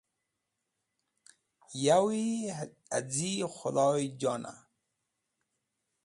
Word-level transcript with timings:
Yowi 1.85 2.25
az̃i 2.97 3.31
Khũdhoyjon 3.55 4.43
a. 4.51 4.55